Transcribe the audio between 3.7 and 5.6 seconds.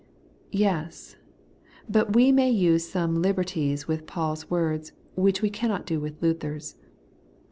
with Paul's words, which we